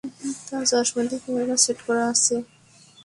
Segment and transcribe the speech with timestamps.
[0.45, 2.35] তার চশমাতে camera set করা আছে।